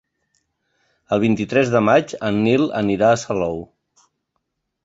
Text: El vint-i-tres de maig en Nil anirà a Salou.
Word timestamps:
El 1.17 1.19
vint-i-tres 1.25 1.69
de 1.75 1.81
maig 1.89 2.15
en 2.31 2.39
Nil 2.47 2.65
anirà 2.83 3.11
a 3.17 3.23
Salou. 3.27 3.63